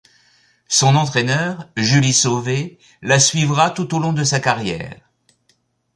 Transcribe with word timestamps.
Son 0.67 0.95
entraîneur, 0.95 1.69
Julie 1.77 2.11
Sauvé, 2.11 2.79
la 3.03 3.19
suivra 3.19 3.69
tout 3.69 3.93
au 3.95 3.99
long 3.99 4.13
de 4.13 4.23
sa 4.23 4.39
carrière. 4.39 4.99